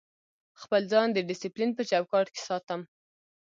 خپل 0.61 0.81
ځان 0.91 1.07
د 1.13 1.17
ډیسپلین 1.29 1.69
په 1.77 1.83
چوکاټ 1.89 2.27
کې 2.33 2.41
ساتم. 2.47 2.81